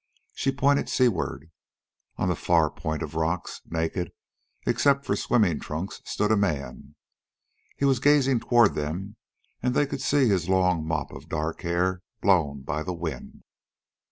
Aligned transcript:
She 0.33 0.51
pointed 0.51 0.89
seaward. 0.89 1.51
On 2.17 2.27
the 2.27 2.35
far 2.35 2.71
point 2.71 3.03
of 3.03 3.13
rocks, 3.13 3.61
naked 3.69 4.11
except 4.65 5.05
for 5.05 5.15
swimming 5.15 5.59
trunks, 5.59 6.01
stood 6.05 6.31
a 6.31 6.35
man. 6.35 6.95
He 7.77 7.85
was 7.85 7.99
gazing 7.99 8.39
toward 8.39 8.73
them, 8.73 9.17
and 9.61 9.75
they 9.75 9.85
could 9.85 10.01
see 10.01 10.27
his 10.27 10.49
long 10.49 10.87
mop 10.87 11.11
of 11.11 11.29
dark 11.29 11.61
hair 11.61 12.01
blown 12.19 12.63
by 12.63 12.81
the 12.81 12.95
wind. 12.95 13.43